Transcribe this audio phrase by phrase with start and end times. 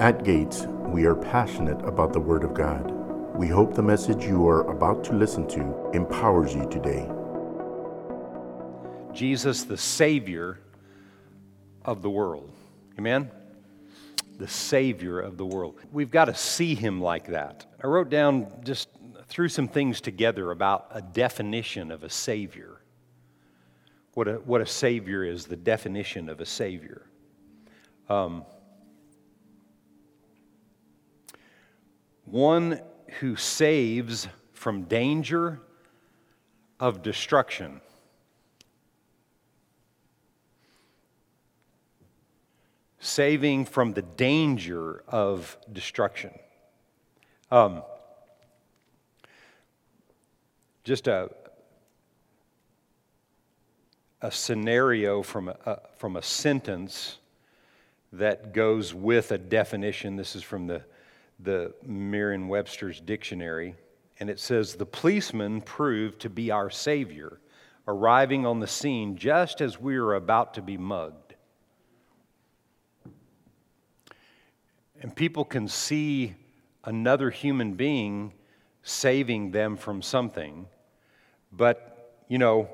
[0.00, 2.90] At Gates, we are passionate about the Word of God.
[3.36, 7.08] We hope the message you are about to listen to empowers you today.
[9.12, 10.58] Jesus, the Savior
[11.84, 12.50] of the world.
[12.98, 13.30] Amen?
[14.36, 15.78] The Savior of the world.
[15.92, 17.64] We've got to see Him like that.
[17.80, 18.88] I wrote down, just
[19.28, 22.80] threw some things together about a definition of a Savior.
[24.14, 27.06] What a, what a Savior is, the definition of a Savior.
[28.08, 28.44] Um,
[32.24, 32.80] one
[33.20, 35.60] who saves from danger
[36.80, 37.80] of destruction.
[42.98, 46.30] Saving from the danger of destruction.
[47.50, 47.82] Um,
[50.84, 51.30] just a,
[54.22, 57.18] a scenario from a, from a sentence
[58.12, 60.16] that goes with a definition.
[60.16, 60.82] This is from the
[61.44, 63.74] the Merriam Webster's dictionary,
[64.18, 67.38] and it says the policeman proved to be our Savior,
[67.86, 71.34] arriving on the scene just as we were about to be mugged.
[75.00, 76.34] And people can see
[76.82, 78.32] another human being
[78.82, 80.66] saving them from something,
[81.52, 82.70] but, you know,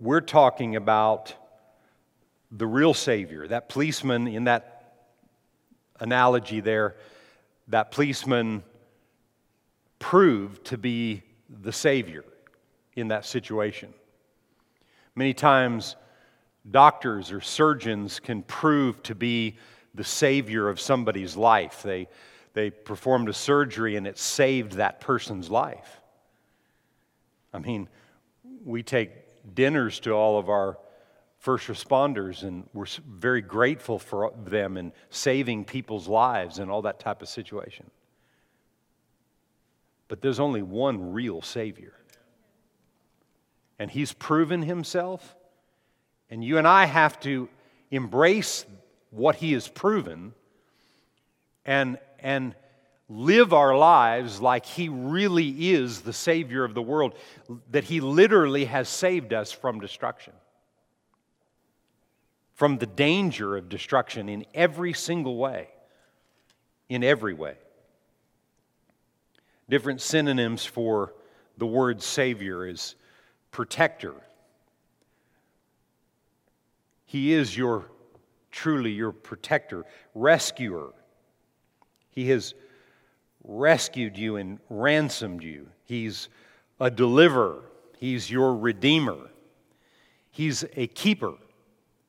[0.00, 1.34] we're talking about
[2.50, 3.46] the real Savior.
[3.46, 4.94] That policeman in that
[6.00, 6.96] analogy there
[7.68, 8.62] that policeman
[9.98, 12.24] proved to be the Savior
[12.94, 13.92] in that situation.
[15.14, 15.96] Many times,
[16.70, 19.56] doctors or surgeons can prove to be
[19.94, 21.82] the Savior of somebody's life.
[21.82, 22.08] They,
[22.54, 26.00] they performed a surgery and it saved that person's life.
[27.52, 27.88] I mean,
[28.64, 29.10] we take
[29.54, 30.78] dinners to all of our
[31.42, 37.00] first responders, and we're very grateful for them and saving people's lives and all that
[37.00, 37.90] type of situation.
[40.06, 41.94] But there's only one real Savior.
[43.76, 45.34] And He's proven Himself,
[46.30, 47.48] and you and I have to
[47.90, 48.64] embrace
[49.10, 50.34] what He has proven
[51.64, 52.54] and, and
[53.08, 57.16] live our lives like He really is the Savior of the world,
[57.72, 60.34] that He literally has saved us from destruction
[62.62, 65.66] from the danger of destruction in every single way.
[66.88, 67.56] In every way.
[69.68, 71.12] Different synonyms for
[71.58, 72.94] the word Savior is
[73.50, 74.14] protector.
[77.04, 77.90] He is your
[78.52, 79.84] truly your protector,
[80.14, 80.92] rescuer.
[82.10, 82.54] He has
[83.42, 85.66] rescued you and ransomed you.
[85.82, 86.28] He's
[86.78, 87.64] a deliverer.
[87.98, 89.18] He's your redeemer.
[90.30, 91.34] He's a keeper.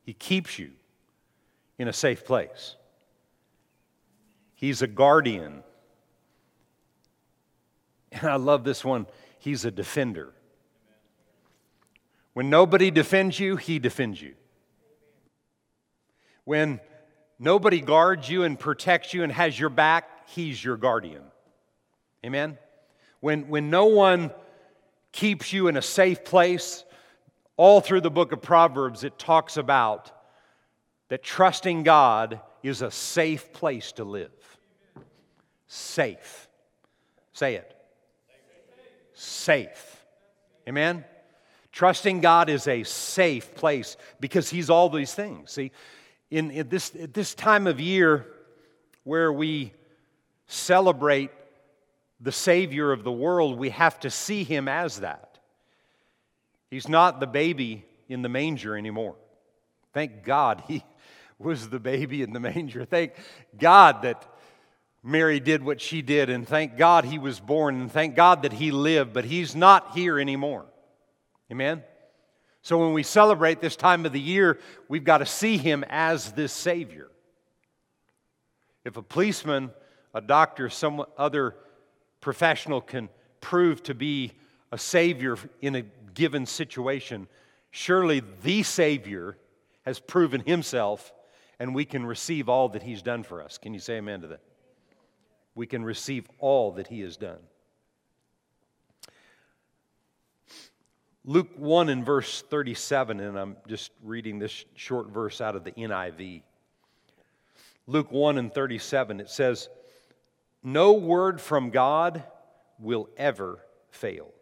[0.04, 0.70] He keeps you
[1.78, 2.76] in a safe place.
[4.54, 5.64] He's a guardian.
[8.12, 9.06] And I love this one.
[9.38, 10.32] He's a defender.
[12.34, 14.34] When nobody defends you, He defends you.
[16.44, 16.80] When
[17.38, 21.22] nobody guards you and protects you and has your back, He's your guardian.
[22.24, 22.58] Amen?
[23.20, 24.30] When, when no one
[25.12, 26.84] keeps you in a safe place,
[27.56, 30.10] all through the book of Proverbs, it talks about
[31.08, 34.32] that trusting God is a safe place to live.
[35.66, 36.48] Safe.
[37.32, 37.76] Say it.
[39.12, 40.04] Safe.
[40.68, 41.04] Amen?
[41.72, 45.50] Trusting God is a safe place because He's all these things.
[45.52, 45.72] See,
[46.30, 48.26] in, in this, at this time of year
[49.04, 49.72] where we
[50.46, 51.30] celebrate
[52.20, 55.33] the Savior of the world, we have to see Him as that.
[56.74, 59.14] He's not the baby in the manger anymore.
[59.92, 60.82] Thank God he
[61.38, 62.84] was the baby in the manger.
[62.84, 63.12] Thank
[63.56, 64.26] God that
[65.00, 68.54] Mary did what she did, and thank God he was born, and thank God that
[68.54, 70.66] he lived, but he's not here anymore.
[71.48, 71.80] Amen?
[72.62, 74.58] So when we celebrate this time of the year,
[74.88, 77.08] we've got to see him as this Savior.
[78.84, 79.70] If a policeman,
[80.12, 81.54] a doctor, some other
[82.20, 83.10] professional can
[83.40, 84.32] prove to be
[84.72, 85.84] a Savior in a
[86.14, 87.28] given situation,
[87.70, 89.36] surely the Savior
[89.84, 91.12] has proven himself
[91.58, 93.58] and we can receive all that he's done for us.
[93.58, 94.40] Can you say amen to that?
[95.54, 97.38] We can receive all that he has done.
[101.24, 105.72] Luke 1 and verse 37, and I'm just reading this short verse out of the
[105.72, 106.42] NIV.
[107.86, 109.68] Luke 1 and 37, it says,
[110.62, 112.24] No word from God
[112.78, 114.32] will ever fail.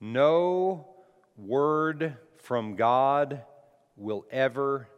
[0.00, 0.88] No
[1.36, 3.42] word from God
[3.96, 4.88] will ever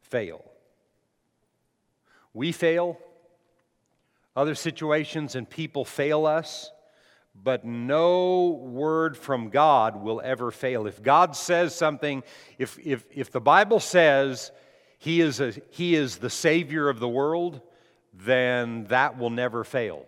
[0.00, 0.44] fail.
[2.34, 2.98] We fail,
[4.34, 6.70] other situations and people fail us,
[7.34, 10.86] but no word from God will ever fail.
[10.86, 12.22] If God says something,
[12.58, 14.50] if, if, if the Bible says
[14.98, 17.60] he is, a, he is the Savior of the world,
[18.12, 20.06] then that will never fail.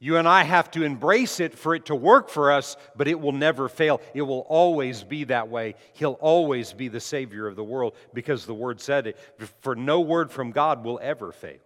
[0.00, 3.18] You and I have to embrace it for it to work for us, but it
[3.18, 4.00] will never fail.
[4.14, 5.74] It will always be that way.
[5.94, 9.18] He'll always be the Savior of the world because the Word said it.
[9.60, 11.58] For no word from God will ever fail.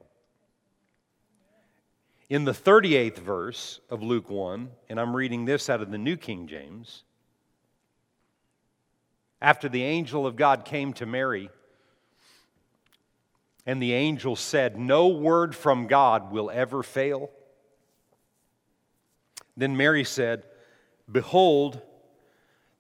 [2.31, 6.17] In the 38th verse of Luke 1, and I'm reading this out of the New
[6.17, 7.05] King James,
[9.43, 11.51] after the angel of God came to Mary,
[13.67, 17.31] and the angel said, No word from God will ever fail.
[19.57, 20.45] Then Mary said,
[21.11, 21.81] Behold,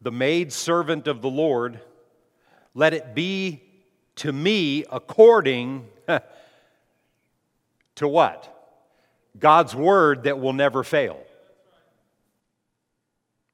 [0.01, 1.81] the maid servant of the Lord,
[2.75, 3.63] let it be
[4.17, 5.89] to me according
[7.97, 8.49] to what?
[9.39, 11.21] God's word that will never fail.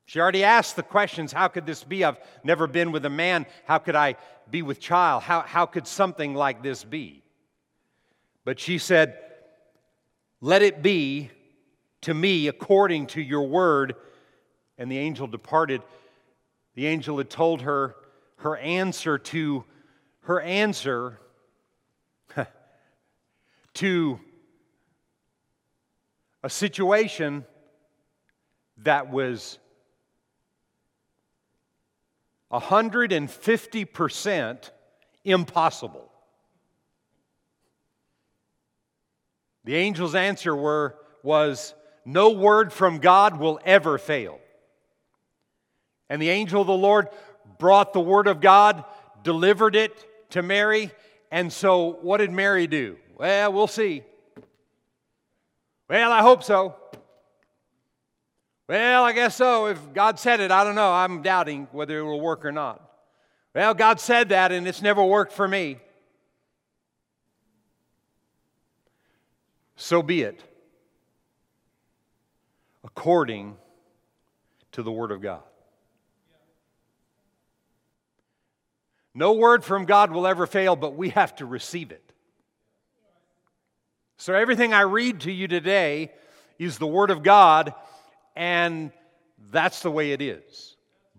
[0.07, 2.03] She already asked the questions How could this be?
[2.03, 3.47] I've never been with a man.
[3.67, 4.17] How could I
[4.51, 5.23] be with child?
[5.23, 7.23] How, how could something like this be?
[8.45, 9.19] But she said,
[10.41, 11.31] Let it be
[12.03, 13.95] to me according to your word.
[14.77, 15.83] And the angel departed.
[16.75, 17.97] The angel had told her
[18.37, 19.65] her answer to
[20.21, 21.19] her answer
[23.75, 24.21] to
[26.43, 27.45] a situation
[28.79, 29.59] that was
[32.53, 34.71] 150%
[35.25, 36.11] impossible.
[39.65, 41.75] The angel's answer were, was
[42.09, 44.41] no word from God will ever fail.
[46.09, 47.09] And the angel of the Lord
[47.59, 48.83] brought the word of God,
[49.23, 50.91] delivered it to Mary.
[51.31, 52.97] And so, what did Mary do?
[53.19, 54.05] Well, we'll see.
[55.91, 56.77] Well, I hope so.
[58.67, 59.67] Well, I guess so.
[59.67, 60.91] If God said it, I don't know.
[60.91, 62.81] I'm doubting whether it will work or not.
[63.55, 65.77] Well, God said that, and it's never worked for me.
[69.77, 70.48] So be it
[72.89, 73.55] according
[74.73, 75.43] to the Word of God.
[79.15, 82.03] No word from God will ever fail, but we have to receive it.
[84.17, 86.13] So, everything I read to you today
[86.59, 87.75] is the Word of God,
[88.35, 88.91] and
[89.51, 90.77] that's the way it is.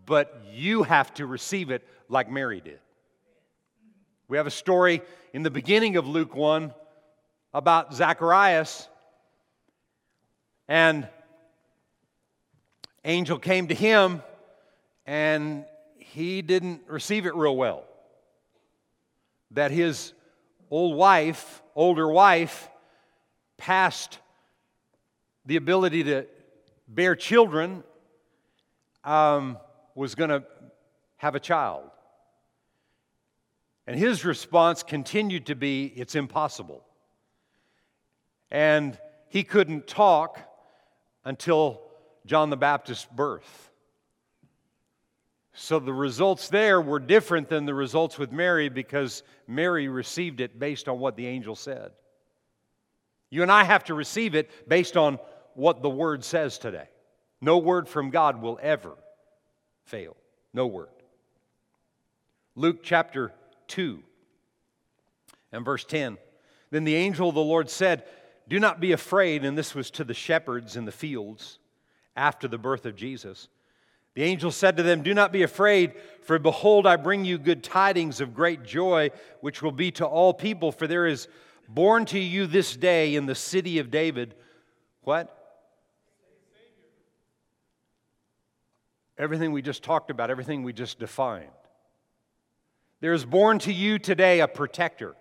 [0.07, 2.79] But you have to receive it like Mary did.
[4.27, 6.73] We have a story in the beginning of Luke 1
[7.53, 8.89] about Zacharias,
[10.67, 11.07] and
[13.05, 14.21] angel came to him
[15.05, 15.65] and
[15.97, 17.83] he didn't receive it real well.
[19.51, 20.13] That his
[20.69, 22.69] old wife, older wife,
[23.57, 24.19] passed
[25.45, 26.27] the ability to
[26.87, 27.83] bear children,
[29.03, 29.57] um,
[29.95, 30.43] was going to
[31.17, 31.89] have a child.
[33.87, 36.83] And his response continued to be, It's impossible.
[38.51, 38.97] And
[39.29, 40.39] he couldn't talk
[41.25, 41.81] until
[42.29, 43.71] John the Baptist's birth.
[45.53, 50.59] So the results there were different than the results with Mary because Mary received it
[50.59, 51.89] based on what the angel said.
[53.31, 55.17] You and I have to receive it based on
[55.55, 56.87] what the Word says today.
[57.41, 58.93] No word from God will ever
[59.85, 60.15] fail.
[60.53, 60.89] No word.
[62.55, 63.33] Luke chapter
[63.69, 64.03] 2
[65.51, 66.19] and verse 10.
[66.69, 68.03] Then the angel of the Lord said,
[68.47, 71.57] Do not be afraid, and this was to the shepherds in the fields
[72.15, 73.47] after the birth of Jesus.
[74.15, 77.63] The angel said to them, Do not be afraid, for behold, I bring you good
[77.63, 79.11] tidings of great joy,
[79.41, 81.27] which will be to all people, for there is
[81.67, 84.35] born to you this day in the city of David.
[85.03, 85.35] What?
[89.17, 91.51] Everything we just talked about, everything we just defined.
[93.01, 95.15] There is born to you today a protector.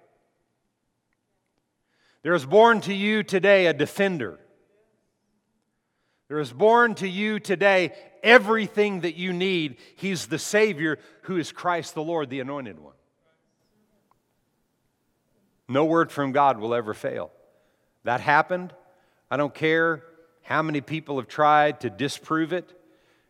[2.23, 4.41] There is born to you today a defender.
[6.29, 7.93] There is born to you today
[8.23, 9.79] everything that you need.
[9.97, 12.95] He's the Savior who is Christ the Lord, the Anointed One.
[15.69, 17.31] No word from God will ever fail.
[18.05, 18.73] That happened.
[19.31, 20.03] I don't care
[20.43, 22.73] how many people have tried to disprove it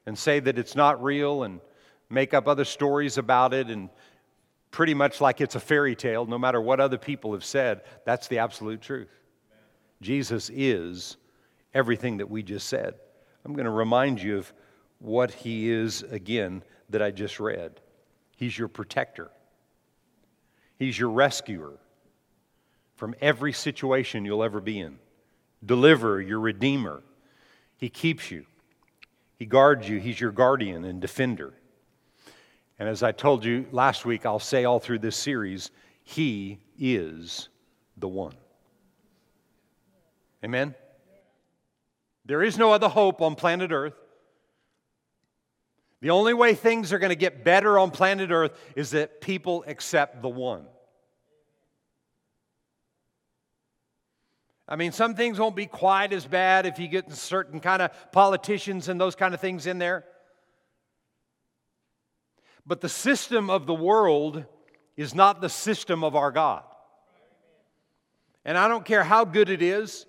[0.07, 1.61] and say that it's not real and
[2.09, 3.91] make up other stories about it and
[4.71, 7.83] pretty much like it's a fairy tale, no matter what other people have said.
[8.05, 9.11] That's the absolute truth.
[10.01, 11.17] Jesus is
[11.79, 12.95] everything that we just said.
[13.45, 14.53] I'm going to remind you of
[14.99, 17.81] what he is again that I just read.
[18.37, 19.31] He's your protector,
[20.79, 21.79] he's your rescuer,
[22.97, 24.99] from every situation you'll ever be in.
[25.65, 27.03] Deliverer, your Redeemer.
[27.77, 28.45] He keeps you,
[29.37, 31.55] He guards you, He's your guardian and defender.
[32.81, 35.71] And as I told you last week, I'll say all through this series,
[36.03, 37.49] He is
[37.97, 38.35] the one.
[40.45, 40.75] Amen?
[42.29, 43.97] There is no other hope on planet Earth.
[46.03, 49.65] The only way things are going to get better on planet Earth is that people
[49.67, 50.67] accept the one.
[54.69, 57.91] I mean, some things won't be quite as bad if you get certain kind of
[58.13, 60.05] politicians and those kind of things in there.
[62.67, 64.45] But the system of the world
[64.99, 66.63] is not the system of our God.
[68.45, 70.05] And I don't care how good it is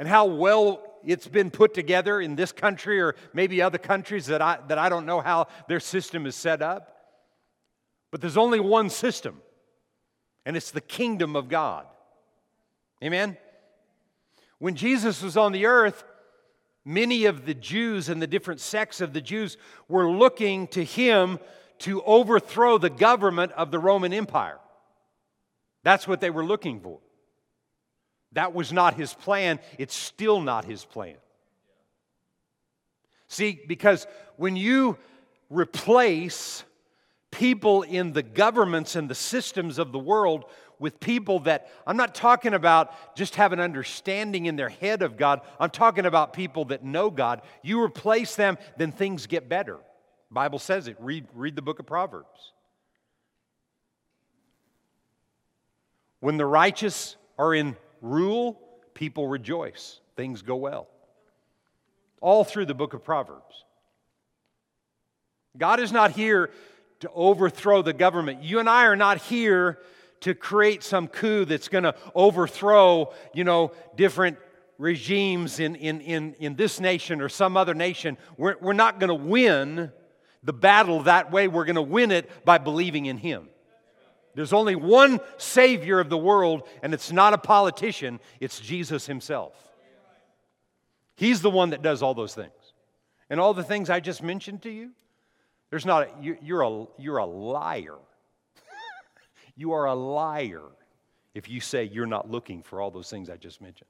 [0.00, 4.42] and how well it's been put together in this country or maybe other countries that
[4.42, 6.90] I, that I don't know how their system is set up.
[8.10, 9.40] But there's only one system,
[10.46, 11.86] and it's the kingdom of God.
[13.02, 13.36] Amen?
[14.58, 16.04] When Jesus was on the earth,
[16.84, 19.56] many of the Jews and the different sects of the Jews
[19.88, 21.38] were looking to him
[21.80, 24.58] to overthrow the government of the Roman Empire.
[25.82, 27.00] That's what they were looking for.
[28.34, 29.58] That was not his plan.
[29.78, 31.16] It's still not his plan.
[33.28, 34.98] See, because when you
[35.50, 36.64] replace
[37.30, 40.44] people in the governments and the systems of the world
[40.78, 45.16] with people that I'm not talking about just have an understanding in their head of
[45.16, 45.40] God.
[45.58, 47.42] I'm talking about people that know God.
[47.62, 49.78] You replace them, then things get better.
[50.30, 50.96] Bible says it.
[50.98, 52.52] Read, read the book of Proverbs.
[56.20, 58.60] When the righteous are in rule,
[58.94, 60.00] people rejoice.
[60.16, 60.88] Things go well.
[62.20, 63.64] All through the book of Proverbs.
[65.56, 66.50] God is not here
[67.00, 68.42] to overthrow the government.
[68.42, 69.78] You and I are not here
[70.20, 74.38] to create some coup that's going to overthrow, you know, different
[74.78, 78.16] regimes in, in, in, in this nation or some other nation.
[78.36, 79.92] We're, we're not going to win
[80.42, 81.46] the battle that way.
[81.46, 83.48] We're going to win it by believing in Him.
[84.34, 89.54] There's only one Savior of the world, and it's not a politician, it's Jesus Himself.
[91.16, 92.50] He's the one that does all those things.
[93.30, 94.90] And all the things I just mentioned to you,
[95.70, 97.96] there's not, a, you, you're, a, you're a liar.
[99.56, 100.62] you are a liar
[101.34, 103.88] if you say you're not looking for all those things I just mentioned.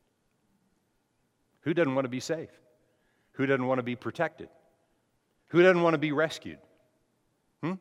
[1.62, 2.50] Who doesn't want to be safe?
[3.32, 4.48] Who doesn't want to be protected?
[5.48, 6.58] Who doesn't want to be rescued?
[7.62, 7.74] Hmm?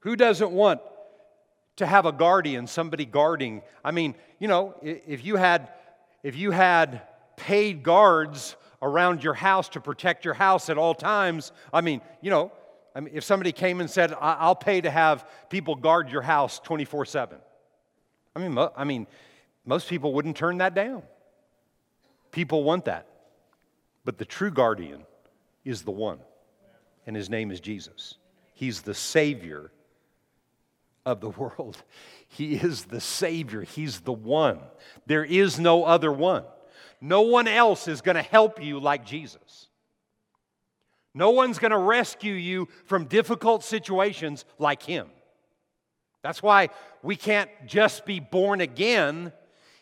[0.00, 0.80] Who doesn't want
[1.78, 3.62] to have a guardian, somebody guarding?
[3.84, 5.70] I mean, you know, if you had
[6.22, 7.02] if you had
[7.36, 12.30] paid guards around your house to protect your house at all times, I mean, you
[12.30, 12.52] know,
[12.94, 16.60] I mean, if somebody came and said, "I'll pay to have people guard your house
[16.60, 17.40] 24/7,"
[18.34, 19.06] I mean, I mean,
[19.64, 21.02] most people wouldn't turn that down.
[22.30, 23.06] People want that,
[24.04, 25.06] but the true guardian
[25.64, 26.20] is the one
[27.08, 28.18] and his name is Jesus.
[28.52, 29.72] He's the Savior
[31.08, 31.82] of the world.
[32.28, 33.62] He is the Savior.
[33.62, 34.60] He's the one.
[35.06, 36.44] There is no other one.
[37.00, 39.68] No one else is going to help you like Jesus.
[41.14, 45.08] No one's going to rescue you from difficult situations like Him.
[46.22, 46.68] That's why
[47.02, 49.32] we can't just be born again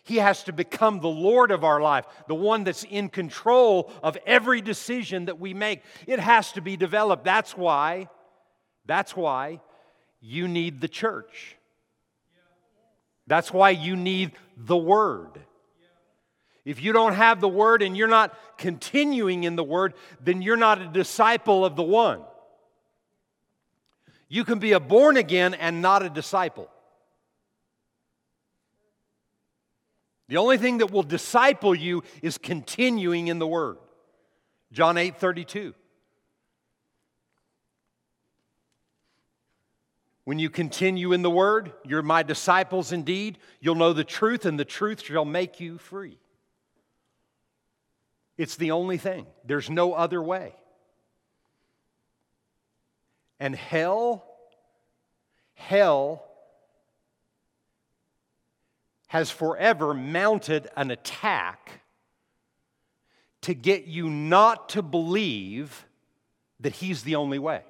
[0.04, 4.16] he has to become the Lord of our life, the one that's in control of
[4.24, 5.82] every decision that we make.
[6.06, 7.24] It has to be developed.
[7.24, 8.08] That's why,
[8.84, 9.58] that's why
[10.20, 11.56] you need the church.
[13.26, 15.40] That's why you need the Word.
[16.64, 20.56] If you don't have the Word and you're not continuing in the Word, then you're
[20.56, 22.22] not a disciple of the one.
[24.28, 26.68] You can be a born again and not a disciple.
[30.28, 33.78] The only thing that will disciple you is continuing in the Word.
[34.72, 35.74] John 8 32.
[40.26, 43.38] When you continue in the Word, you're my disciples indeed.
[43.60, 46.18] You'll know the truth, and the truth shall make you free.
[48.36, 50.56] It's the only thing, there's no other way.
[53.38, 54.26] And hell,
[55.54, 56.24] hell
[59.06, 61.82] has forever mounted an attack
[63.42, 65.86] to get you not to believe
[66.58, 67.62] that He's the only way.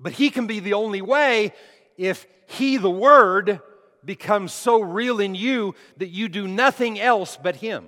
[0.00, 1.52] But He can be the only way
[1.96, 3.60] if He, the Word,
[4.04, 7.86] becomes so real in you that you do nothing else but Him.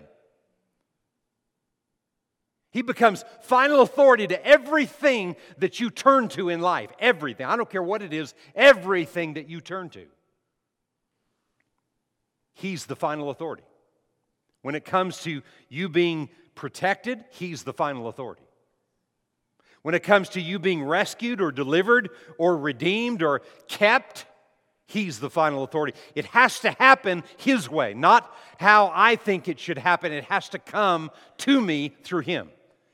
[2.71, 6.90] He becomes final authority to everything that you turn to in life.
[6.99, 7.47] Everything.
[7.47, 10.07] I don't care what it is, everything that you turn to.
[12.54, 13.64] He's the final authority.
[14.62, 18.42] When it comes to you being protected, He's the final authority.
[19.82, 24.26] When it comes to you being rescued or delivered or redeemed or kept,
[24.86, 25.96] He's the final authority.
[26.14, 30.12] It has to happen His way, not how I think it should happen.
[30.12, 32.50] It has to come to me through Him.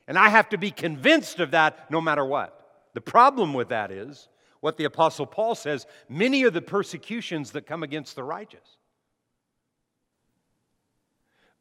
[0.07, 2.55] And I have to be convinced of that no matter what.
[2.95, 4.29] The problem with that is
[4.61, 8.77] what the Apostle Paul says many are the persecutions that come against the righteous.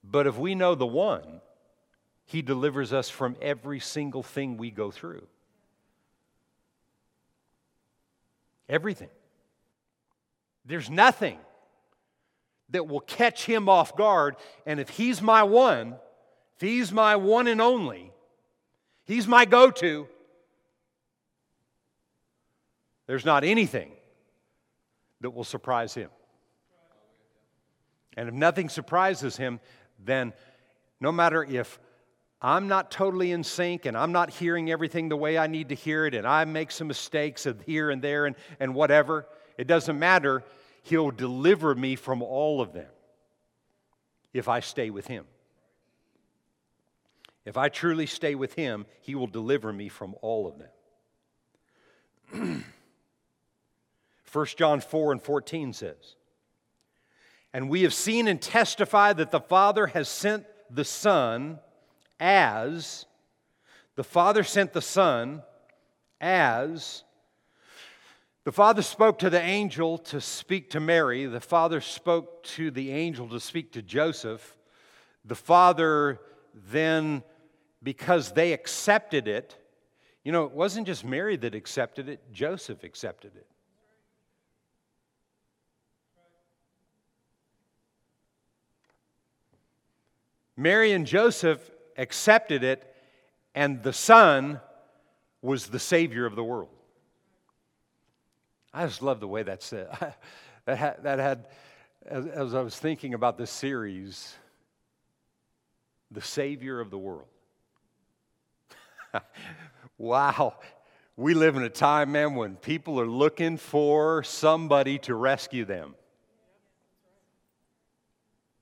[0.04, 1.42] But if we know the one,
[2.28, 5.26] he delivers us from every single thing we go through.
[8.68, 9.10] Everything.
[10.66, 11.40] There's nothing
[12.72, 14.36] that will catch him off guard.
[14.66, 15.96] And if he's my one,
[16.56, 18.12] if he's my one and only,
[19.06, 20.06] he's my go to,
[23.06, 23.94] there's not anything
[25.22, 26.10] that will surprise him.
[28.18, 29.62] And if nothing surprises him,
[30.04, 30.34] then
[31.00, 31.80] no matter if
[32.42, 35.76] I'm not totally in sync and I'm not hearing everything the way I need to
[35.76, 39.26] hear it and I make some mistakes of here and there and, and whatever,
[39.58, 40.44] it doesn't matter.
[40.84, 42.90] He'll deliver me from all of them
[44.34, 45.26] if I stay with Him.
[47.44, 50.60] If I truly stay with Him, He will deliver me from all of
[52.34, 52.64] them.
[54.32, 56.16] 1 John 4 and 14 says,
[57.54, 61.60] And we have seen and testified that the Father has sent the Son
[62.20, 63.06] as,
[63.96, 65.44] the Father sent the Son
[66.22, 67.04] as,
[68.48, 71.26] the Father spoke to the angel to speak to Mary.
[71.26, 74.56] The Father spoke to the angel to speak to Joseph.
[75.26, 76.22] The Father
[76.72, 77.24] then,
[77.84, 79.58] because they accepted it,
[80.24, 83.48] you know, it wasn't just Mary that accepted it, Joseph accepted it.
[90.56, 92.94] Mary and Joseph accepted it,
[93.56, 94.60] and the Son
[95.42, 96.70] was the Savior of the world.
[98.74, 99.90] I just love the way that said.
[100.66, 101.46] that had, that had
[102.06, 104.36] as, as I was thinking about this series,
[106.12, 107.28] the Savior of the world.
[109.98, 110.56] wow.
[111.16, 115.96] We live in a time, man, when people are looking for somebody to rescue them.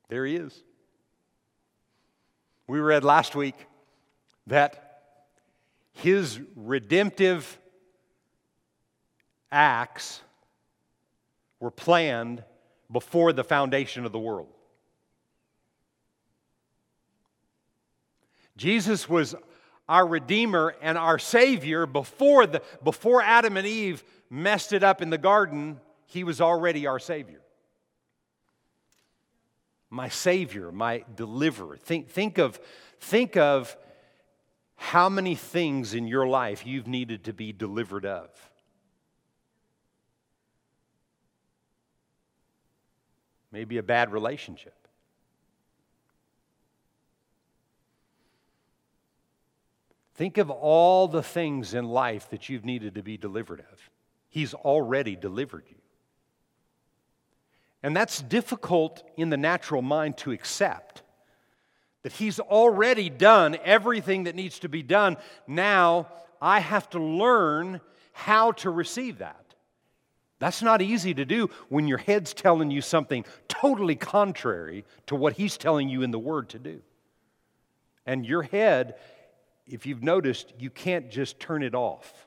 [0.07, 0.63] There he is.
[2.67, 3.56] We read last week
[4.47, 5.01] that
[5.93, 7.60] his redemptive
[9.51, 10.21] acts
[11.60, 12.43] were planned
[12.91, 14.49] before the foundation of the world.
[18.58, 19.36] Jesus was
[19.88, 25.10] our Redeemer and our Savior before, the, before Adam and Eve messed it up in
[25.10, 25.80] the garden.
[26.08, 27.41] He was already our Savior
[29.89, 31.77] my Savior, my deliverer.
[31.77, 32.59] Think, think, of,
[32.99, 33.75] think of
[34.75, 38.29] how many things in your life you've needed to be delivered of.
[43.51, 44.75] Maybe a bad relationship.
[50.15, 53.89] Think of all the things in life that you've needed to be delivered of.
[54.29, 55.75] He's already delivered you.
[57.85, 61.03] And that's difficult in the natural mind to accept.
[62.01, 65.17] That He's already done everything that needs to be done.
[65.45, 66.07] Now
[66.41, 67.79] I have to learn
[68.11, 69.53] how to receive that.
[70.39, 75.33] That's not easy to do when your head's telling you something totally contrary to what
[75.33, 76.81] He's telling you in the Word to do.
[78.03, 78.95] And your head,
[79.67, 82.25] if you've noticed, you can't just turn it off.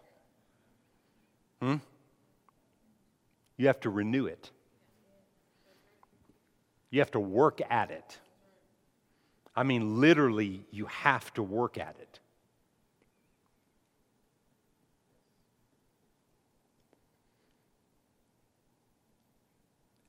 [1.60, 1.78] Hmm?
[3.56, 4.52] You have to renew it.
[6.90, 8.18] You have to work at it.
[9.54, 12.20] I mean, literally, you have to work at it.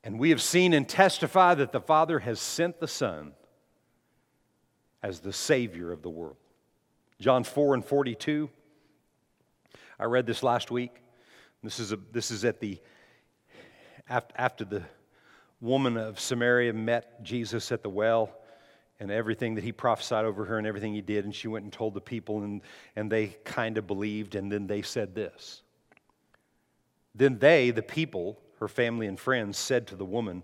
[0.03, 3.33] And we have seen and testify that the Father has sent the Son
[5.03, 6.37] as the Savior of the world.
[7.19, 8.49] John 4 and 42.
[9.99, 10.95] I read this last week.
[11.61, 12.79] This is, a, this is at the,
[14.07, 14.83] after the
[15.61, 18.31] woman of Samaria met Jesus at the well
[18.99, 21.25] and everything that he prophesied over her and everything he did.
[21.25, 22.61] And she went and told the people, and,
[22.95, 24.35] and they kind of believed.
[24.35, 25.61] And then they said this.
[27.15, 30.43] Then they, the people, her family and friends, said to the woman,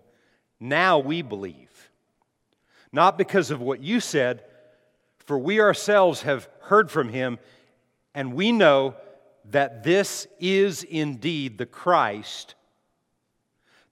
[0.60, 1.90] Now we believe.
[2.92, 4.44] Not because of what you said,
[5.20, 7.40] for we ourselves have heard from him,
[8.14, 8.96] and we know
[9.52, 12.56] that this is indeed the Christ,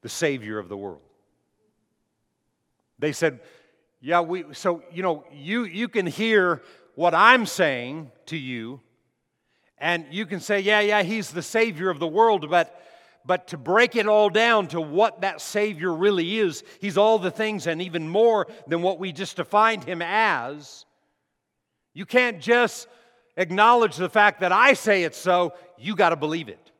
[0.01, 1.01] the Savior of the world.
[2.99, 3.39] They said,
[4.01, 6.61] Yeah, we, so, you know, you, you can hear
[6.95, 8.81] what I'm saying to you,
[9.77, 12.79] and you can say, Yeah, yeah, he's the Savior of the world, but
[13.25, 17.31] but to break it all down to what that Savior really is, He's all the
[17.31, 20.85] things and even more than what we just defined Him as.
[21.93, 22.87] You can't just
[23.37, 26.71] acknowledge the fact that I say it so, you got to believe it.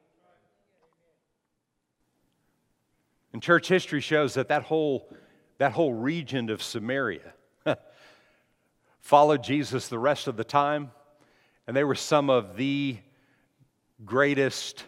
[3.32, 5.10] And church history shows that that whole,
[5.64, 7.34] that whole region of Samaria
[9.00, 10.92] followed Jesus the rest of the time,
[11.66, 12.98] and they were some of the
[14.04, 14.84] greatest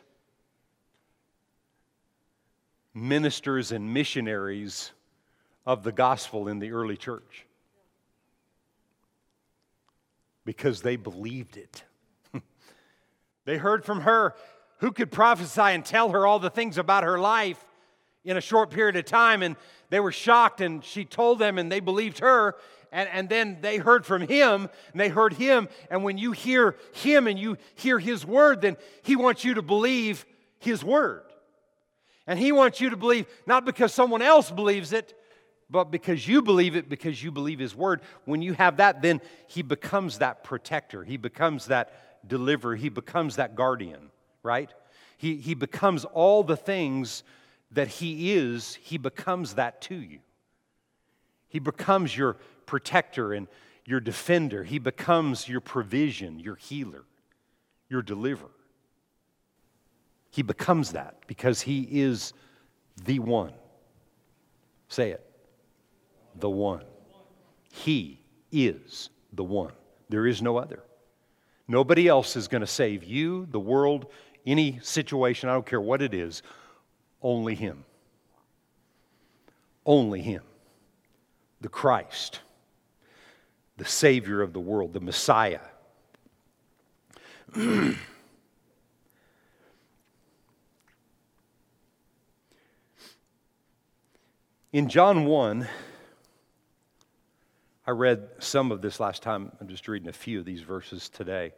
[2.94, 4.92] ministers and missionaries
[5.66, 7.46] of the gospel in the early church
[10.44, 11.86] because they believed it.
[13.46, 14.36] they heard from her
[14.80, 17.64] who could prophesy and tell her all the things about her life
[18.26, 19.42] in a short period of time.
[19.42, 19.56] And
[19.90, 22.56] they were shocked, and she told them, and they believed her.
[22.92, 25.68] And, and then they heard from him, and they heard him.
[25.90, 29.62] And when you hear him and you hear his word, then he wants you to
[29.62, 30.26] believe
[30.60, 31.24] his word.
[32.28, 35.14] And He wants you to believe not because someone else believes it,
[35.70, 38.02] but because you believe it, because you believe His Word.
[38.26, 43.36] When you have that, then He becomes that protector, He becomes that deliverer, He becomes
[43.36, 44.10] that guardian,
[44.44, 44.74] right?
[45.18, 47.24] He, he becomes all the things
[47.72, 50.20] that He is, He becomes that to you.
[51.48, 53.48] He becomes your protector and
[53.86, 57.04] your defender, He becomes your provision, your healer,
[57.90, 58.50] your deliverer.
[60.36, 62.34] He becomes that because he is
[63.06, 63.54] the one.
[64.90, 65.26] Say it.
[66.36, 66.84] The one.
[67.72, 68.20] He
[68.52, 69.72] is the one.
[70.10, 70.84] There is no other.
[71.70, 74.08] Nobody else is going to save you, the world,
[74.46, 76.44] any situation, I don't care what it is,
[77.22, 77.86] only Him.
[79.86, 80.44] Only Him.
[81.62, 82.42] The Christ,
[83.78, 85.62] the Savior of the world, the Messiah.
[94.76, 95.68] In John 1,
[97.88, 99.52] I read some of this last time.
[99.62, 101.54] I'm just reading a few of these verses today.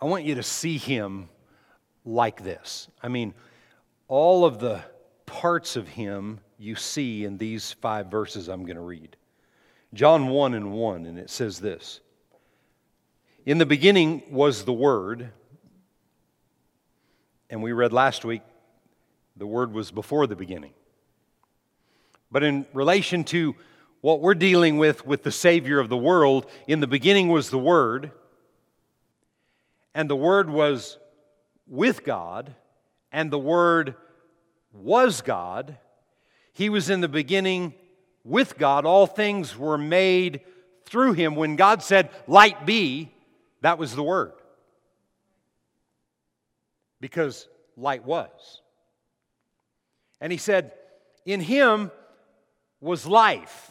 [0.00, 1.28] I want you to see him
[2.06, 2.88] like this.
[3.02, 3.34] I mean,
[4.10, 4.82] all of the
[5.24, 9.16] parts of him you see in these five verses I'm going to read.
[9.94, 12.00] John 1 and 1, and it says this
[13.46, 15.30] In the beginning was the Word,
[17.48, 18.42] and we read last week,
[19.36, 20.72] the Word was before the beginning.
[22.32, 23.54] But in relation to
[24.00, 27.58] what we're dealing with with the Savior of the world, in the beginning was the
[27.58, 28.10] Word,
[29.94, 30.98] and the Word was
[31.68, 32.56] with God,
[33.12, 33.94] and the Word
[34.72, 35.78] was God.
[36.52, 37.74] He was in the beginning
[38.24, 38.84] with God.
[38.84, 40.40] All things were made
[40.84, 41.34] through him.
[41.34, 43.12] When God said, Light be,
[43.62, 44.32] that was the Word.
[47.00, 48.60] Because light was.
[50.20, 50.72] And he said,
[51.24, 51.90] In him
[52.80, 53.70] was life,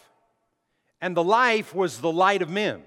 [1.01, 2.83] and the life was the light of men.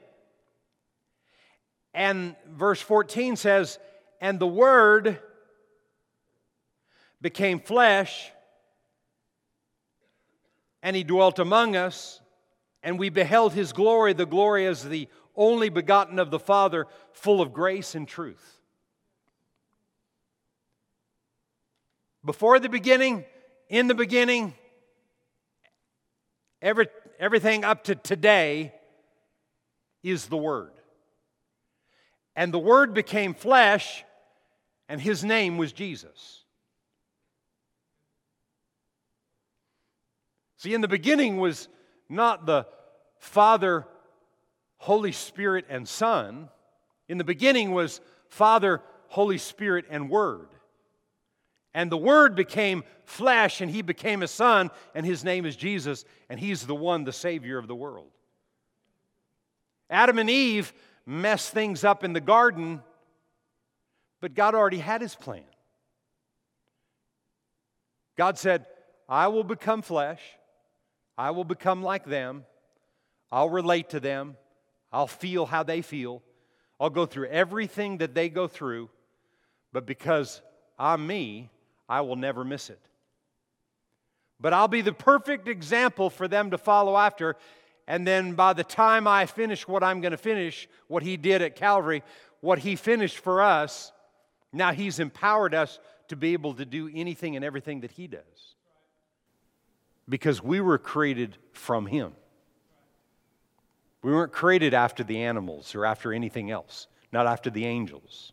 [1.95, 3.79] And verse 14 says,
[4.21, 5.21] And the Word
[7.23, 8.31] became flesh,
[10.83, 12.21] and he dwelt among us,
[12.83, 17.41] and we beheld his glory, the glory as the only begotten of the Father, full
[17.41, 18.59] of grace and truth.
[22.25, 23.25] Before the beginning,
[23.71, 24.53] in the beginning,
[26.63, 26.87] Every,
[27.19, 28.73] everything up to today
[30.05, 30.71] is the Word.
[32.37, 34.05] And the Word became flesh,
[34.89, 36.42] and His name was Jesus.
[40.63, 41.67] See, in the beginning was
[42.09, 42.69] not the
[43.19, 43.85] Father,
[44.77, 46.51] Holy Spirit, and Son.
[47.09, 50.47] In the beginning was Father, Holy Spirit, and Word.
[51.75, 56.05] And the Word became flesh, and He became a Son, and His name is Jesus,
[56.29, 58.13] and He's the one, the Savior of the world.
[59.91, 60.73] Adam and Eve
[61.05, 62.81] messed things up in the garden,
[64.21, 65.43] but God already had His plan.
[68.17, 68.65] God said,
[69.09, 70.21] I will become flesh,
[71.17, 72.45] I will become like them,
[73.31, 74.37] I'll relate to them,
[74.93, 76.23] I'll feel how they feel,
[76.81, 78.91] I'll go through everything that they go through,
[79.73, 80.43] but because
[80.79, 81.51] I'm me,
[81.89, 82.81] I will never miss it.
[84.41, 87.37] But I'll be the perfect example for them to follow after.
[87.87, 91.43] And then by the time I finish what I'm going to finish, what He did
[91.43, 92.03] at Calvary,
[92.41, 93.93] what He finished for us,
[94.53, 98.52] now He's empowered us to be able to do anything and everything that He does.
[100.09, 102.13] Because we were created from Him.
[104.03, 108.33] We weren't created after the animals or after anything else, not after the angels.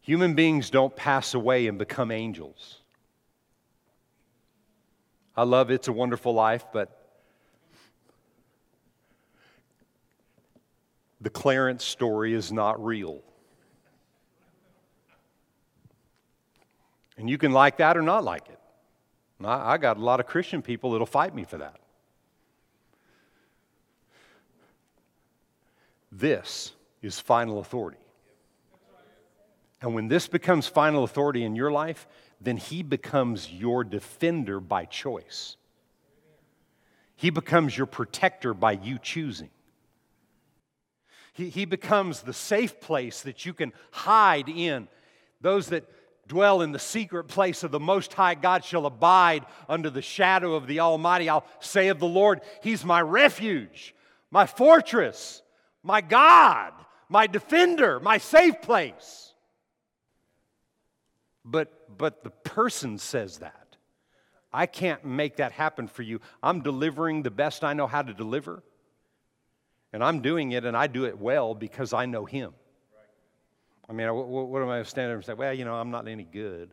[0.00, 2.80] Human beings don't pass away and become angels.
[5.36, 7.00] I love It's a Wonderful Life, but
[11.20, 13.22] the Clarence story is not real.
[17.20, 18.58] And you can like that or not like it.
[19.44, 21.78] I, got a lot of Christian people that'll fight me for that.
[26.10, 27.98] This is final authority.
[29.82, 32.08] And when this becomes final authority in your life,
[32.40, 35.56] then he becomes your defender by choice.
[37.16, 39.50] He becomes your protector by you choosing.
[41.34, 44.88] He, he becomes the safe place that you can hide in.
[45.42, 45.84] Those that
[46.30, 50.54] dwell in the secret place of the Most High God shall abide under the shadow
[50.54, 51.28] of the Almighty.
[51.28, 53.94] I'll say of the Lord, He's my refuge,
[54.30, 55.42] my fortress,
[55.82, 56.72] my God,
[57.08, 59.34] my defender, my safe place.
[61.44, 63.76] But, but the person says that.
[64.52, 66.20] I can't make that happen for you.
[66.42, 68.62] I'm delivering the best I know how to deliver.
[69.92, 72.52] And I'm doing it, and I do it well because I know Him.
[73.90, 76.70] I mean, what, am I standing and say, well, you know, I'm not any good?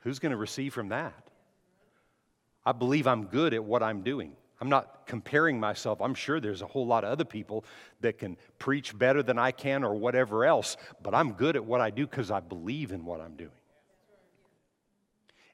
[0.00, 1.30] Who's going to receive from that?
[2.64, 4.32] I believe I'm good at what I'm doing.
[4.60, 6.00] I'm not comparing myself.
[6.00, 7.64] I'm sure there's a whole lot of other people
[8.00, 11.80] that can preach better than I can or whatever else, but I'm good at what
[11.80, 13.50] I do because I believe in what I'm doing.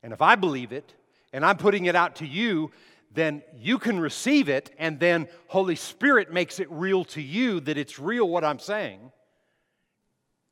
[0.02, 0.94] And if I believe it
[1.34, 2.70] and I'm putting it out to you,
[3.12, 7.76] then you can receive it, and then Holy Spirit makes it real to you that
[7.76, 9.12] it's real what I'm saying.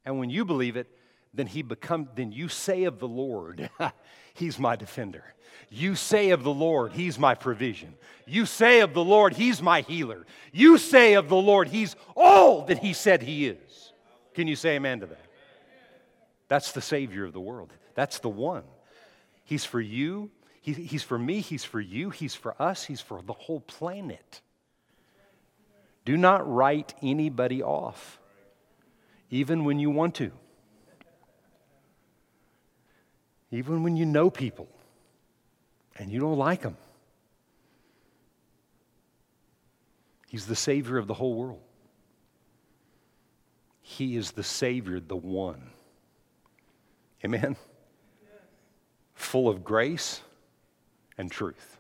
[0.05, 0.89] And when you believe it,
[1.33, 3.71] then he become then you say of the Lord,
[4.35, 5.25] He's my defender.
[5.69, 7.95] You say of the Lord, He's my provision.
[8.27, 10.27] You say of the Lord, He's my healer.
[10.53, 13.93] You say of the Lord, He's all that He said He is.
[14.35, 15.27] Can you say amen to that?
[16.49, 17.73] That's the Savior of the world.
[17.95, 18.65] That's the one.
[19.45, 23.23] He's for you, he, He's for me, He's for you, He's for us, He's for
[23.23, 24.41] the whole planet.
[26.05, 28.20] Do not write anybody off
[29.31, 30.33] even when you want to,
[33.51, 34.69] even when you know people
[35.97, 36.77] and you don't like them.
[40.29, 41.61] He's the Savior of the whole world.
[43.81, 45.71] He is the Savior, the one.
[47.25, 47.57] Amen?
[49.15, 50.21] Full of grace
[51.19, 51.79] and truth.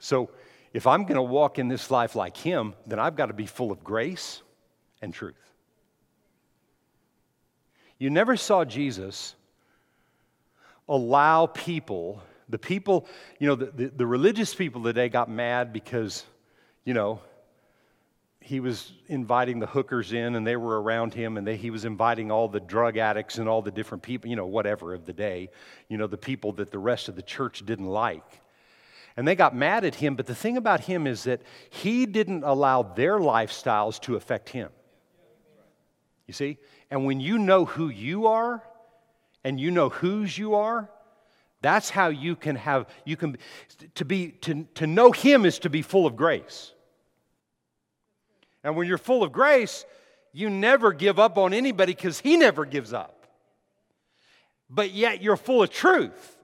[0.00, 0.30] So,
[0.72, 3.46] if I'm going to walk in this life like Him, then I've got to be
[3.46, 4.42] full of grace
[5.00, 5.53] and truth.
[7.98, 9.34] You never saw Jesus
[10.88, 13.06] allow people, the people,
[13.38, 16.24] you know, the, the, the, religious people today got mad because,
[16.84, 17.20] you know,
[18.40, 21.86] he was inviting the hookers in and they were around him and they, he was
[21.86, 25.14] inviting all the drug addicts and all the different people, you know, whatever of the
[25.14, 25.48] day,
[25.88, 28.42] you know, the people that the rest of the church didn't like.
[29.16, 32.42] And they got mad at him, but the thing about him is that he didn't
[32.44, 34.70] allow their lifestyles to affect him.
[36.26, 36.58] You see?
[36.90, 38.62] And when you know who you are
[39.42, 40.90] and you know whose you are,
[41.60, 43.38] that's how you can have, you can,
[43.94, 46.72] to be, to, to know Him is to be full of grace.
[48.62, 49.84] And when you're full of grace,
[50.32, 53.26] you never give up on anybody because He never gives up.
[54.68, 56.36] But yet you're full of truth.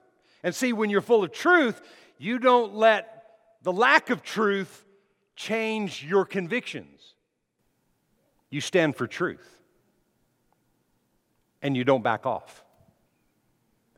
[0.43, 1.81] And see, when you're full of truth,
[2.17, 3.23] you don't let
[3.63, 4.85] the lack of truth
[5.35, 7.13] change your convictions.
[8.49, 9.60] You stand for truth
[11.61, 12.63] and you don't back off.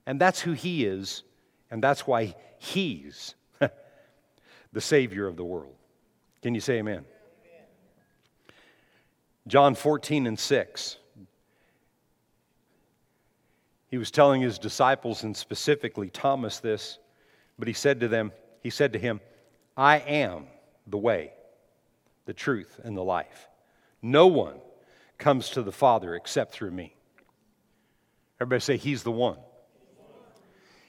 [0.05, 1.23] And that's who He is,
[1.71, 3.35] and that's why He's
[4.73, 5.75] the Savior of the world.
[6.41, 7.05] Can you say amen?
[9.47, 10.97] John 14 and 6.
[13.89, 16.97] He was telling his disciples, and specifically Thomas, this,
[17.59, 19.19] but he said to them, He said to him,
[19.77, 20.47] I am
[20.87, 21.33] the way,
[22.25, 23.47] the truth, and the life.
[24.01, 24.55] No one
[25.17, 26.95] comes to the Father except through me.
[28.43, 29.37] Everybody say, He's the one.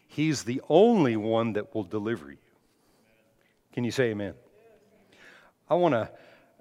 [0.09, 2.39] He's the only one that will deliver you.
[3.73, 4.35] Can you say amen?
[5.71, 6.11] I want to,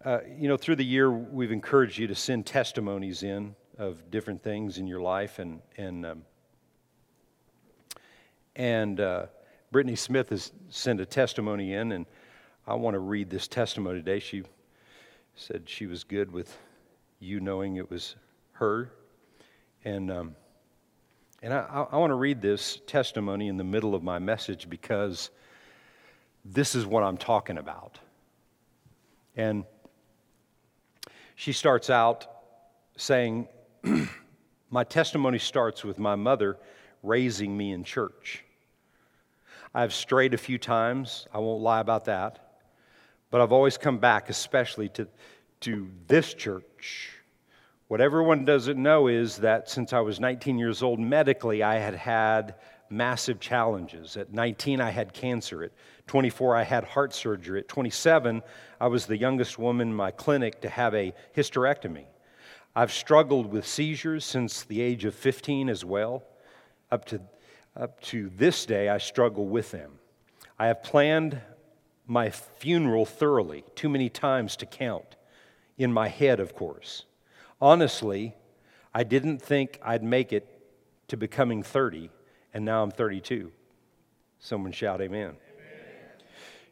[0.06, 4.44] uh, you know, through the year, we've encouraged you to send testimonies in of different
[4.44, 5.40] things in your life.
[5.40, 6.22] And, and, um,
[8.56, 9.26] and uh,
[9.72, 12.06] Brittany Smith has sent a testimony in, and
[12.68, 14.20] I want to read this testimony today.
[14.20, 14.44] She
[15.36, 16.56] said she was good with
[17.20, 18.16] you knowing it was
[18.52, 18.92] her.
[19.84, 20.36] And um,
[21.44, 25.30] And I, I want to read this testimony in the middle of my message because
[26.46, 28.00] this is what I'm talking about.
[29.36, 29.66] And
[31.36, 32.28] she starts out
[32.96, 33.50] saying,
[34.70, 36.58] My testimony starts with my mother
[37.04, 38.44] raising me in church.
[39.76, 42.62] I've strayed a few times, I won't lie about that,
[43.30, 45.08] but I've always come back, especially to,
[45.62, 47.13] to this church.
[47.90, 51.96] What everyone doesn't know is that since I was 19 years old, medically, I had
[51.96, 52.56] had
[52.90, 54.16] massive challenges.
[54.16, 55.64] At 19, I had cancer.
[55.64, 55.72] At
[56.08, 57.60] 24, I had heart surgery.
[57.60, 58.42] At 27,
[58.80, 62.06] I was the youngest woman in my clinic to have a hysterectomy.
[62.74, 66.24] I've struggled with seizures since the age of 15 as well.
[66.90, 67.22] Up to,
[67.76, 70.00] up to this day, I struggle with them.
[70.58, 71.42] I have planned
[72.08, 75.18] my funeral thoroughly, too many times to count,
[75.78, 77.06] in my head, of course.
[77.64, 78.36] Honestly,
[78.94, 80.46] I didn't think I'd make it
[81.08, 82.10] to becoming 30,
[82.54, 83.54] and now I'm 32.
[84.38, 85.30] Someone shout, Amen.
[85.30, 85.36] amen.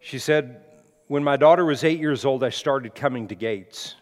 [0.02, 0.66] She said,
[1.08, 3.96] When my daughter was eight years old, I started coming to Gates.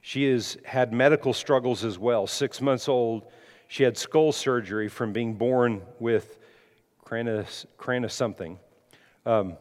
[0.00, 2.26] She has had medical struggles as well.
[2.26, 3.26] Six months old,
[3.68, 6.38] she had skull surgery from being born with
[7.04, 8.58] crana something.
[9.26, 9.58] Um,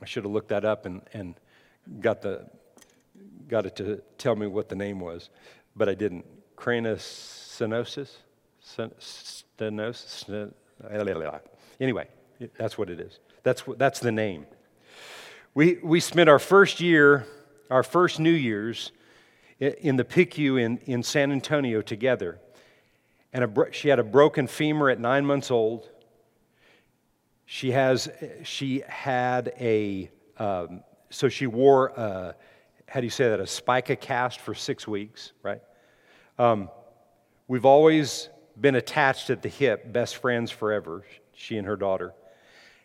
[0.00, 1.34] I should have looked that up and, and
[2.00, 2.46] got, the,
[3.46, 5.28] got it to tell me what the name was,
[5.76, 6.24] but I didn't.
[6.56, 8.10] Craniosynosis?
[8.64, 10.48] Stenosis?
[11.78, 12.08] Anyway,
[12.58, 13.20] that's what it is.
[13.42, 14.46] That's, that's the name.
[15.54, 17.26] We, we spent our first year,
[17.70, 18.92] our first New Year's,
[19.58, 22.38] in the PICU in, in San Antonio together.
[23.32, 25.88] And a, she had a broken femur at nine months old.
[27.46, 28.10] She, has,
[28.42, 32.34] she had a, um, so she wore, a,
[32.88, 35.60] how do you say that, a spica cast for six weeks, right?
[36.38, 36.70] Um,
[37.48, 42.14] we've always been attached at the hip, best friends forever, she and her daughter.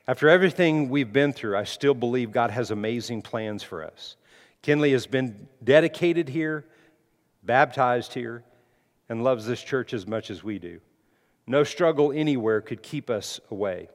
[0.07, 4.15] After everything we've been through, I still believe God has amazing plans for us.
[4.61, 6.65] Kinley has been dedicated here,
[7.43, 8.43] baptized here,
[9.09, 10.79] and loves this church as much as we do.
[11.47, 13.89] No struggle anywhere could keep us away.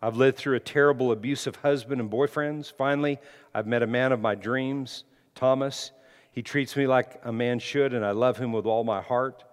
[0.00, 2.70] I've lived through a terrible abusive husband and boyfriends.
[2.72, 3.18] Finally,
[3.54, 5.90] I've met a man of my dreams, Thomas.
[6.32, 9.44] He treats me like a man should, and I love him with all my heart.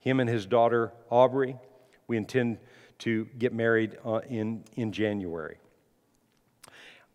[0.00, 1.56] Him and his daughter, Aubrey,
[2.06, 2.58] we intend
[3.00, 5.58] to get married uh, in, in January.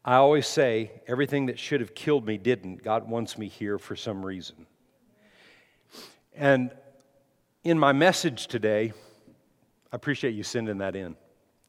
[0.06, 2.84] I always say everything that should have killed me didn't.
[2.84, 4.66] God wants me here for some reason.
[6.36, 6.72] And
[7.64, 8.92] in my message today,
[9.92, 11.16] I appreciate you sending that in.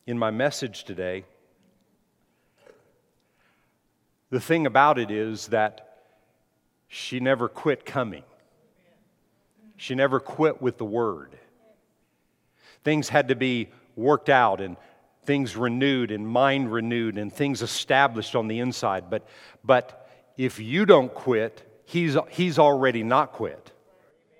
[0.06, 1.24] In my message today,
[4.30, 5.93] the thing about it is that
[6.88, 8.24] she never quit coming.
[9.76, 11.36] She never quit with the word.
[12.84, 14.76] Things had to be worked out and
[15.24, 19.10] things renewed and mind renewed and things established on the inside.
[19.10, 19.26] But,
[19.64, 23.72] but if you don't quit, he's, he's already not quit.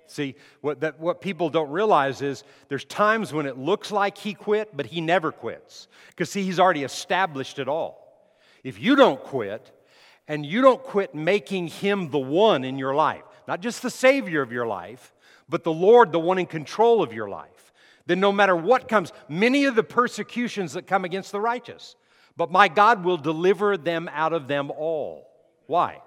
[0.07, 4.33] See, what, that, what people don't realize is there's times when it looks like he
[4.33, 5.87] quit, but he never quits.
[6.09, 8.01] Because, see, he's already established it all.
[8.63, 9.71] If you don't quit,
[10.27, 14.41] and you don't quit making him the one in your life, not just the Savior
[14.41, 15.13] of your life,
[15.47, 17.73] but the Lord, the one in control of your life,
[18.07, 21.95] then no matter what comes, many of the persecutions that come against the righteous,
[22.37, 25.27] but my God will deliver them out of them all.
[25.67, 26.01] Why?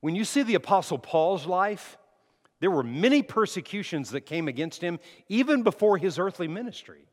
[0.00, 1.96] When you see the Apostle Paul's life,
[2.60, 7.06] there were many persecutions that came against him even before his earthly ministry.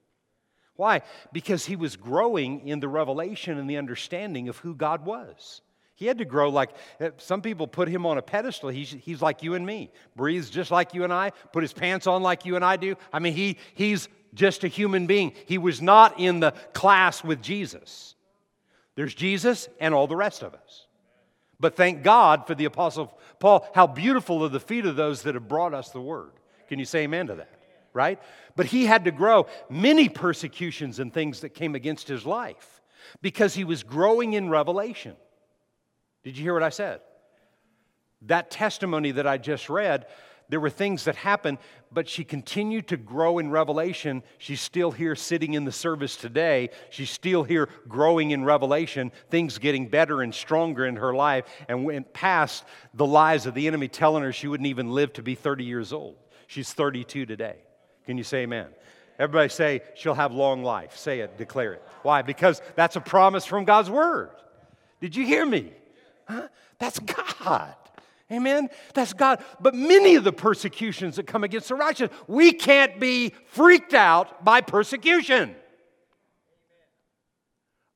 [0.75, 1.01] Why?
[1.33, 5.61] Because he was growing in the revelation and the understanding of who God was.
[5.99, 6.69] He had to grow like
[7.01, 8.69] eh, some people put him on a pedestal.
[8.69, 12.07] He's, he's like you and me, breathes just like you and I, put his pants
[12.07, 12.95] on like you and I do.
[13.11, 15.33] I mean, he, he's just a human being.
[15.45, 18.15] He was not in the class with Jesus.
[18.95, 20.87] There's Jesus and all the rest of us.
[21.59, 23.67] But thank God for the Apostle Paul.
[23.75, 26.31] How beautiful are the feet of those that have brought us the word.
[26.69, 27.49] Can you say amen to that?
[27.91, 28.21] Right?
[28.55, 32.79] But he had to grow many persecutions and things that came against his life
[33.21, 35.17] because he was growing in revelation.
[36.29, 36.99] Did you hear what I said?
[38.27, 40.05] That testimony that I just read,
[40.47, 41.57] there were things that happened,
[41.91, 44.21] but she continued to grow in revelation.
[44.37, 46.69] She's still here sitting in the service today.
[46.91, 51.83] She's still here growing in revelation, things getting better and stronger in her life, and
[51.83, 52.63] went past
[52.93, 55.91] the lies of the enemy telling her she wouldn't even live to be 30 years
[55.91, 56.15] old.
[56.45, 57.55] She's 32 today.
[58.05, 58.67] Can you say amen?
[59.17, 60.95] Everybody say, she'll have long life.
[60.95, 61.83] Say it, declare it.
[62.03, 62.21] Why?
[62.21, 64.29] Because that's a promise from God's word.
[65.01, 65.73] Did you hear me?
[66.29, 66.47] Huh?
[66.77, 67.73] That's God.
[68.31, 68.69] Amen?
[68.93, 69.43] That's God.
[69.59, 74.45] But many of the persecutions that come against the righteous, we can't be freaked out
[74.45, 75.55] by persecution.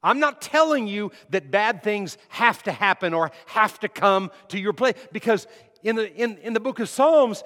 [0.01, 4.59] I'm not telling you that bad things have to happen or have to come to
[4.59, 5.47] your place because
[5.84, 7.43] in the, in, in the book of Psalms,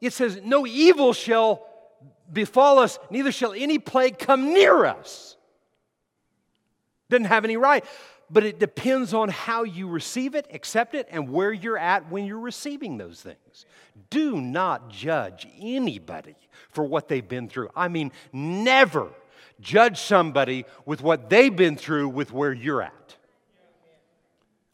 [0.00, 1.66] it says, No evil shall
[2.32, 5.36] befall us, neither shall any plague come near us.
[7.08, 7.84] Doesn't have any right.
[8.30, 12.24] But it depends on how you receive it, accept it, and where you're at when
[12.24, 13.66] you're receiving those things.
[14.10, 16.36] Do not judge anybody
[16.70, 17.68] for what they've been through.
[17.76, 19.10] I mean, never
[19.60, 23.16] judge somebody with what they've been through with where you're at.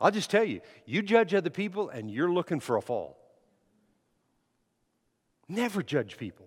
[0.00, 3.18] I'll just tell you, you judge other people and you're looking for a fall.
[5.48, 6.46] Never judge people.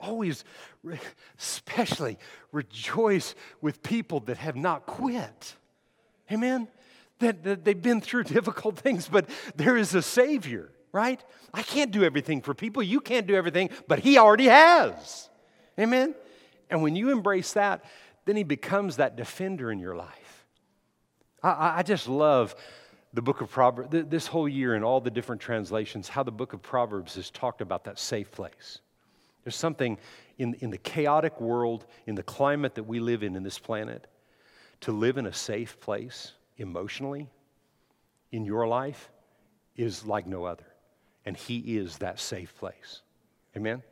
[0.00, 0.44] Always,
[1.38, 2.18] especially,
[2.50, 5.54] rejoice with people that have not quit.
[6.32, 6.68] Amen?
[7.18, 11.22] That, that they've been through difficult things, but there is a Savior, right?
[11.52, 12.82] I can't do everything for people.
[12.82, 15.28] You can't do everything, but He already has.
[15.78, 16.14] Amen?
[16.70, 17.84] And when you embrace that,
[18.24, 20.46] then he becomes that defender in your life.
[21.42, 22.54] I, I just love
[23.12, 26.52] the book of Proverbs, this whole year in all the different translations, how the book
[26.52, 28.80] of Proverbs has talked about that safe place.
[29.44, 29.98] There's something
[30.38, 34.06] in, in the chaotic world, in the climate that we live in in this planet,
[34.82, 37.28] to live in a safe place emotionally
[38.30, 39.10] in your life
[39.76, 40.66] is like no other.
[41.24, 43.02] And He is that safe place.
[43.56, 43.82] Amen?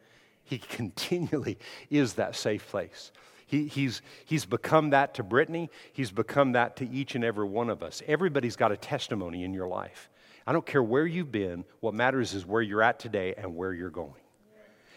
[0.43, 1.59] He continually
[1.91, 3.12] is that safe place.
[3.47, 5.70] He, he's, he's become that to Brittany.
[5.93, 8.03] He's become that to each and every one of us.
[8.07, 10.09] Everybody's got a testimony in your life.
[10.47, 13.72] I don't care where you've been, what matters is where you're at today and where
[13.72, 14.14] you're going.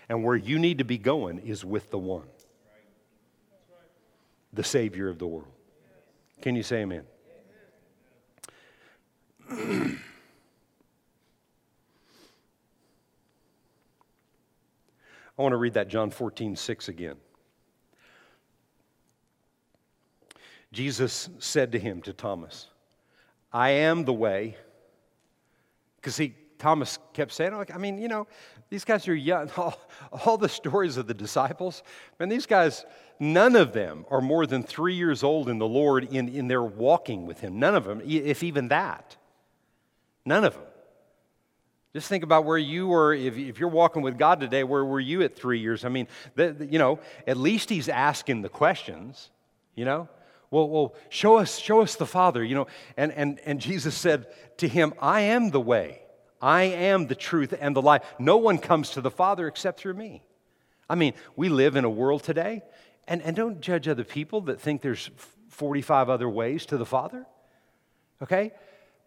[0.10, 2.28] And where you need to be going is with the one,
[4.52, 5.53] the Savior of the world.
[6.44, 7.04] Can you say amen?
[9.50, 9.96] I
[15.38, 17.16] want to read that John 14, 6 again.
[20.74, 22.68] Jesus said to him, to Thomas,
[23.54, 24.58] I am the way.
[25.96, 28.26] Because he, Thomas kept saying, I mean, you know,
[28.70, 29.50] these guys are young.
[29.58, 29.78] All,
[30.26, 31.84] all the stories of the disciples,
[32.20, 32.86] man, these guys,
[33.20, 36.64] none of them are more than three years old in the Lord in, in their
[36.64, 37.60] walking with Him.
[37.60, 39.18] None of them, if even that.
[40.26, 40.64] None of them.
[41.92, 45.02] Just think about where you were, if, if you're walking with God today, where were
[45.02, 45.84] you at three years?
[45.84, 49.32] I mean, the, the, you know, at least He's asking the questions,
[49.76, 50.08] you know?
[50.50, 52.68] Well, well, show us, show us the Father, you know.
[52.96, 56.03] And, and, and Jesus said to him, I am the way,
[56.44, 58.04] I am the truth and the life.
[58.20, 60.24] No one comes to the Father except through me.
[60.90, 62.64] I mean, we live in a world today,
[63.08, 65.10] and, and don't judge other people that think there's
[65.48, 67.26] 45 other ways to the Father,
[68.22, 68.52] okay?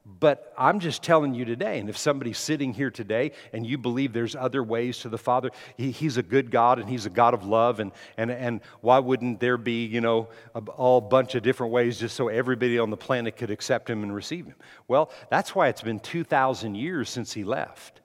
[0.09, 4.13] But I'm just telling you today, and if somebody's sitting here today and you believe
[4.13, 7.35] there's other ways to the Father, he, He's a good God and He's a God
[7.35, 11.43] of love, and, and, and why wouldn't there be, you know, a all bunch of
[11.43, 14.55] different ways just so everybody on the planet could accept Him and receive Him?
[14.87, 18.01] Well, that's why it's been 2,000 years since He left.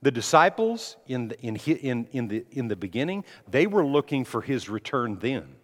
[0.00, 4.40] The disciples in the, in, in, in, the, in the beginning, they were looking for
[4.40, 5.54] His return then.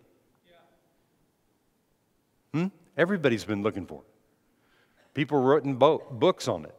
[2.53, 2.67] Hmm?
[2.95, 4.10] Everybody's been looking for it.
[5.15, 6.75] People written bo- books on it.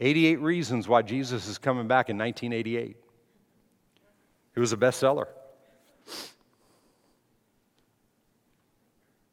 [0.00, 2.96] 88 Reasons Why Jesus is Coming Back in 1988.
[4.54, 5.26] It was a bestseller.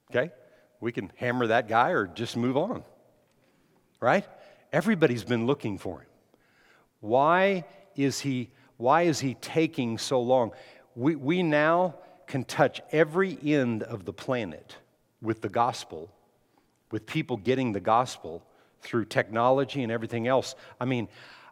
[0.10, 0.32] Okay?
[0.80, 2.84] We can hammer that guy or just move on.
[4.00, 4.26] Right?
[4.72, 6.08] Everybody's been looking for him.
[7.02, 7.66] Why
[7.96, 10.52] is he, why is he taking so long?
[10.96, 11.96] We, we now
[12.28, 14.76] can touch every end of the planet
[15.22, 16.12] with the gospel
[16.92, 18.44] with people getting the gospel
[18.82, 20.56] through technology and everything else.
[20.80, 21.08] I mean,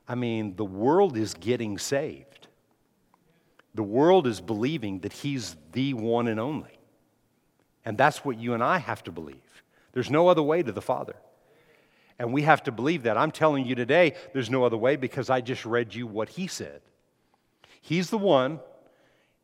[0.08, 2.48] I mean, the world is getting saved.
[3.76, 6.80] The world is believing that He's the one and only.
[7.86, 9.64] And that's what you and I have to believe.
[9.94, 11.16] There's no other way to the Father.
[12.20, 13.18] And we have to believe that.
[13.18, 16.48] I'm telling you today, there's no other way because I just read you what He
[16.48, 16.82] said.
[17.82, 18.60] He's the one,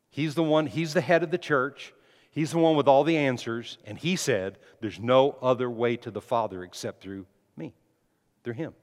[0.10, 1.94] He's the one, He's the head of the church.
[2.34, 6.09] He's the one with all the answers, and he said, There's no other way to
[6.09, 7.75] the Father except through me,
[8.43, 8.73] through him.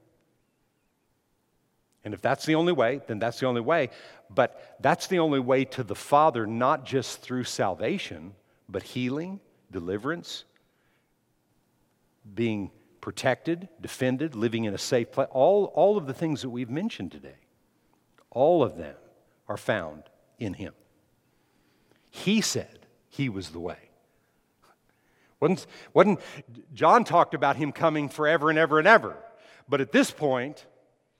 [2.05, 3.89] And if that's the only way, then that's the only way.
[4.29, 8.33] But that's the only way to the Father, not just through salvation,
[8.69, 10.45] but healing, deliverance,
[12.33, 12.71] being
[13.01, 15.27] protected, defended, living in a safe place.
[15.29, 17.35] All, all of the things that we've mentioned today,
[18.29, 18.95] all of them
[19.49, 20.03] are found
[20.39, 20.73] in Him.
[22.09, 22.80] He said,
[23.11, 23.77] he was the way.
[25.39, 26.19] Wasn't, wasn't,
[26.73, 29.15] John talked about him coming forever and ever and ever.
[29.69, 30.65] But at this point,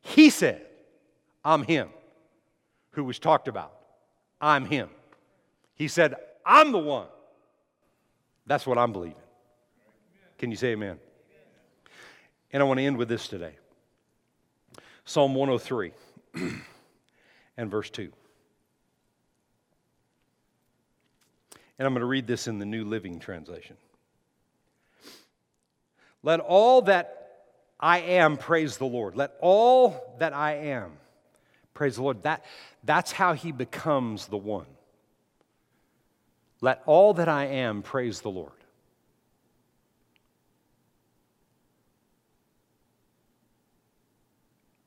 [0.02, 0.66] He said,
[1.46, 1.90] I'm him
[2.92, 3.74] who was talked about.
[4.40, 4.90] I'm him.
[5.76, 6.16] He said,
[6.46, 7.08] I'm the one.
[8.48, 9.16] That's what I'm believing.
[10.38, 11.00] Can you say amen?
[12.52, 13.56] And I want to end with this today
[15.06, 15.94] Psalm 103
[17.58, 18.12] and verse 2.
[21.82, 23.76] And I'm going to read this in the New Living Translation.
[26.22, 27.40] Let all that
[27.80, 29.16] I am praise the Lord.
[29.16, 30.92] Let all that I am
[31.74, 32.22] praise the Lord.
[32.22, 32.46] That,
[32.84, 34.68] that's how he becomes the one.
[36.62, 38.52] Let all that I am praise the Lord.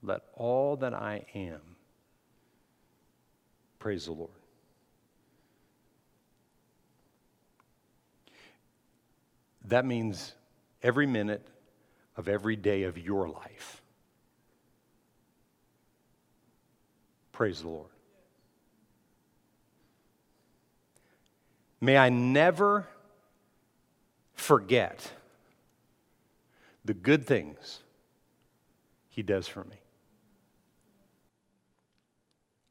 [0.01, 1.61] Let all that I am
[3.80, 4.43] praise the Lord.
[9.65, 10.35] That means
[10.83, 11.47] every minute
[12.17, 13.83] of every day of your life.
[17.33, 17.89] Praise the Lord.
[21.81, 22.87] May I never
[24.35, 25.11] forget
[26.85, 27.81] the good things
[29.09, 29.77] He does for me.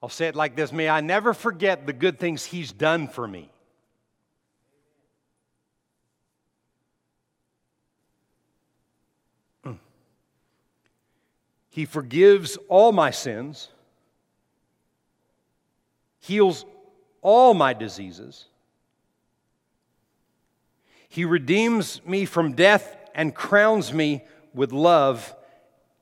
[0.01, 3.27] I'll say it like this May I never forget the good things He's done for
[3.27, 3.52] me.
[11.73, 13.69] He forgives all my sins,
[16.19, 16.65] heals
[17.23, 18.45] all my diseases.
[21.09, 25.35] He redeems me from death and crowns me with love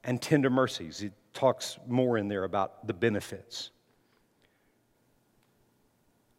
[0.04, 1.00] and tender mercies.
[1.00, 3.70] He talks more in there about the benefits.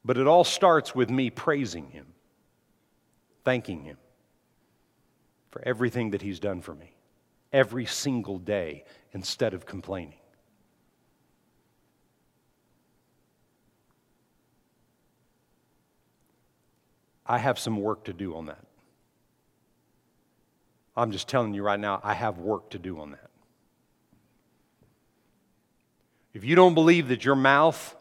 [0.05, 2.09] But it all starts with me praising Him,
[3.47, 3.97] thanking Him
[5.51, 6.97] for everything that He's done for me
[7.51, 10.19] every single day instead of complaining.
[17.27, 18.65] I have some work to do on that.
[20.97, 23.31] I'm just telling you right now, I have work to do on that.
[26.35, 27.97] If you don't believe that your mouth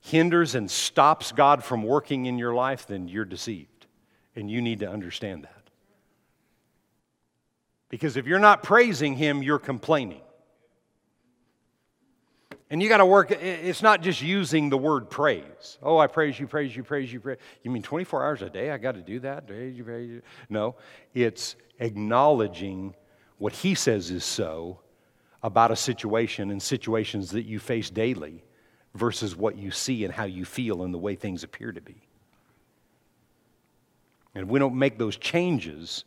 [0.00, 3.86] hinders and stops God from working in your life, then you're deceived.
[4.34, 5.57] And you need to understand that.
[7.88, 10.20] Because if you're not praising Him, you're complaining.
[12.70, 15.78] And you got to work, it's not just using the word praise.
[15.82, 17.38] Oh, I praise you, praise you, praise you, praise.
[17.62, 18.70] You mean 24 hours a day?
[18.70, 19.46] I got to do that?
[19.46, 20.22] Praise you, praise you.
[20.50, 20.76] No,
[21.14, 22.94] it's acknowledging
[23.38, 24.80] what He says is so
[25.42, 28.44] about a situation and situations that you face daily
[28.94, 32.02] versus what you see and how you feel and the way things appear to be.
[34.34, 36.04] And if we don't make those changes,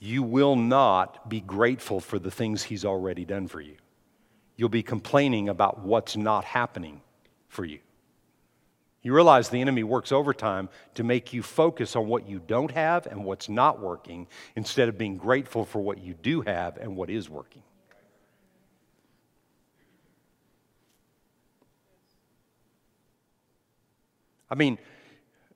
[0.00, 3.76] you will not be grateful for the things He's already done for you.
[4.56, 7.02] You'll be complaining about what's not happening
[7.48, 7.78] for you.
[9.02, 13.06] You realize the enemy works overtime to make you focus on what you don't have
[13.06, 14.26] and what's not working
[14.56, 17.62] instead of being grateful for what you do have and what is working.
[24.50, 24.78] I mean,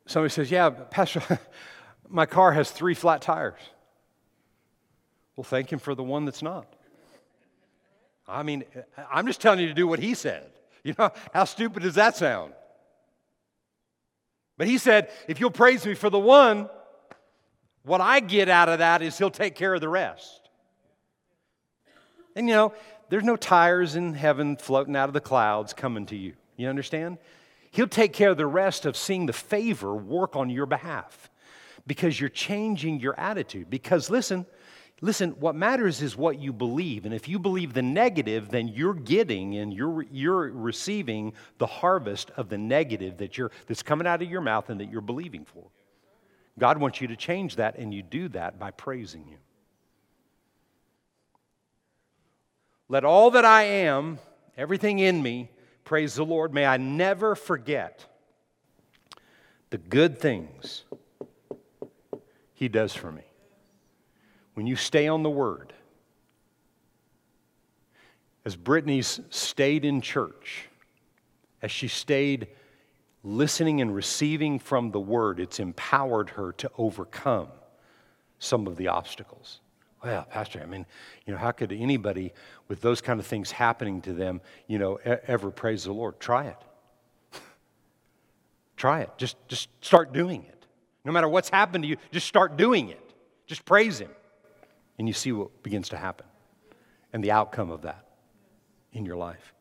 [0.07, 1.40] somebody says, Yeah, Pastor,
[2.09, 3.61] my car has three flat tires.
[5.37, 6.66] Well, thank Him for the one that's not.
[8.26, 8.64] I mean,
[9.12, 10.51] I'm just telling you to do what He said.
[10.82, 12.53] You know, how stupid does that sound?
[14.57, 16.68] But He said, if you'll praise me for the one,
[17.85, 20.49] what I get out of that is He'll take care of the rest.
[22.37, 22.72] And you know,
[23.09, 26.35] there's no tires in heaven floating out of the clouds coming to you.
[26.57, 27.18] You understand?
[27.70, 31.30] He'll take care of the rest of seeing the favor work on your behalf
[31.87, 33.68] because you're changing your attitude.
[33.68, 34.47] Because listen,
[35.01, 37.05] Listen, what matters is what you believe.
[37.05, 42.30] And if you believe the negative, then you're getting and you're, you're receiving the harvest
[42.36, 45.45] of the negative that you're, that's coming out of your mouth and that you're believing
[45.45, 45.64] for.
[46.59, 49.40] God wants you to change that, and you do that by praising Him.
[52.88, 54.20] Let all that I am,
[54.57, 55.51] everything in me,
[55.82, 56.55] praise the Lord.
[56.55, 58.07] May I never forget
[59.70, 60.84] the good things
[62.53, 63.24] He does for me
[64.55, 65.72] when you stay on the Word,
[68.44, 70.66] as Brittany's stayed in church,
[71.62, 72.48] as she stayed
[73.22, 77.48] listening and receiving from the Word, it's empowered her to overcome
[78.38, 79.61] some of the obstacles.
[80.02, 80.84] Well, Pastor, I mean,
[81.24, 82.32] you know, how could anybody
[82.68, 84.96] with those kind of things happening to them, you know,
[85.26, 86.20] ever praise the Lord?
[86.20, 86.59] Try it.
[88.76, 89.11] Try it.
[89.16, 90.66] Just, just start doing it.
[91.07, 93.00] No matter what's happened to you, just start doing it.
[93.46, 94.11] Just praise Him
[94.99, 96.26] and you see what begins to happen.
[97.12, 98.05] and the outcome of that
[98.92, 99.53] in your life.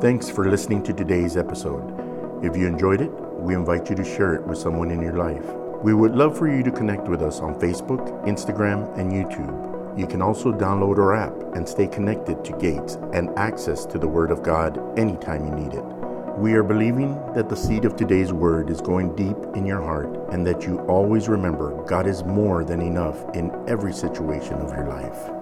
[0.00, 2.44] Thanks for listening to today's episode.
[2.44, 5.44] If you enjoyed it, we invite you to share it with someone in your life.
[5.82, 9.98] We would love for you to connect with us on Facebook, Instagram, and YouTube.
[9.98, 14.08] You can also download our app and stay connected to Gates and access to the
[14.08, 15.99] Word of God anytime you need it.
[16.40, 20.08] We are believing that the seed of today's word is going deep in your heart
[20.32, 24.88] and that you always remember God is more than enough in every situation of your
[24.88, 25.39] life.